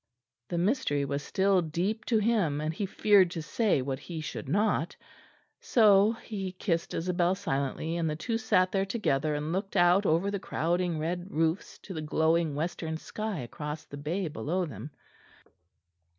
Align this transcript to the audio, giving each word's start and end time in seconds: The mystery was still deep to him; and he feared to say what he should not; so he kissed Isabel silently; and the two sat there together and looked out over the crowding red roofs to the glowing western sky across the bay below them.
The 0.49 0.57
mystery 0.57 1.05
was 1.05 1.21
still 1.21 1.61
deep 1.61 2.05
to 2.05 2.17
him; 2.17 2.59
and 2.59 2.73
he 2.73 2.87
feared 2.87 3.29
to 3.29 3.41
say 3.43 3.83
what 3.83 3.99
he 3.99 4.19
should 4.19 4.49
not; 4.49 4.95
so 5.59 6.13
he 6.23 6.53
kissed 6.53 6.95
Isabel 6.95 7.35
silently; 7.35 7.97
and 7.97 8.09
the 8.09 8.15
two 8.15 8.39
sat 8.39 8.71
there 8.71 8.83
together 8.87 9.35
and 9.35 9.53
looked 9.53 9.75
out 9.77 10.07
over 10.07 10.31
the 10.31 10.39
crowding 10.39 10.97
red 10.97 11.29
roofs 11.29 11.77
to 11.83 11.93
the 11.93 12.01
glowing 12.01 12.55
western 12.55 12.97
sky 12.97 13.41
across 13.41 13.83
the 13.85 13.95
bay 13.97 14.27
below 14.27 14.65
them. 14.65 14.89